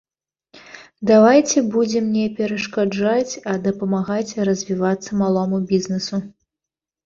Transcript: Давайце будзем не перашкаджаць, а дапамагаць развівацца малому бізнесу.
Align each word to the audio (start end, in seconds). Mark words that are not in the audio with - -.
Давайце 1.11 1.63
будзем 1.75 2.05
не 2.15 2.23
перашкаджаць, 2.41 3.27
а 3.53 3.55
дапамагаць 3.69 4.37
развівацца 4.51 5.23
малому 5.23 5.65
бізнесу. 5.75 6.15